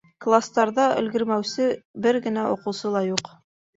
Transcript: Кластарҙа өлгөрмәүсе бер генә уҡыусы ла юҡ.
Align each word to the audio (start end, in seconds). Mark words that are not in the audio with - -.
Кластарҙа 0.25 0.85
өлгөрмәүсе 1.01 1.69
бер 2.07 2.21
генә 2.27 2.47
уҡыусы 2.55 2.95
ла 2.97 3.07
юҡ. 3.13 3.35